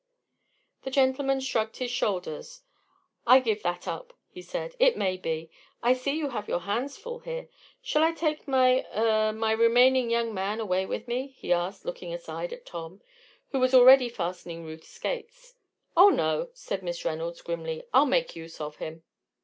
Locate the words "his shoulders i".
1.77-3.39